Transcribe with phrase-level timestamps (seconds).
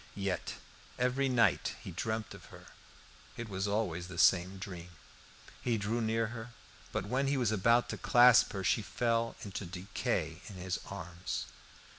[0.17, 0.55] Yet
[0.97, 2.65] every night he dreamt of her;
[3.37, 4.89] it was always the same dream.
[5.61, 6.49] He drew near her,
[6.91, 11.45] but when he was about to clasp her she fell into decay in his arms.